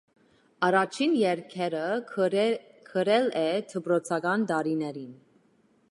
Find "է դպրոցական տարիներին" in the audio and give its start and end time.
3.43-5.15